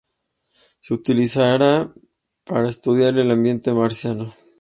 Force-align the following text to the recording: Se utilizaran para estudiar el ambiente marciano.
Se 0.79 0.95
utilizaran 0.95 1.93
para 2.43 2.69
estudiar 2.69 3.15
el 3.19 3.29
ambiente 3.29 3.71
marciano. 3.71 4.33